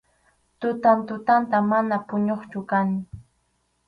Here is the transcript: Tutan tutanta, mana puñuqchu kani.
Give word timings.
Tutan 0.59 0.99
tutanta, 1.11 1.57
mana 1.71 1.97
puñuqchu 2.07 2.59
kani. 2.69 2.99